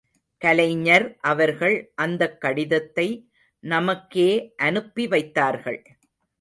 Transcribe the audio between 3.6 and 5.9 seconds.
நமக்கே அனுப்பிவைத்தார்கள்!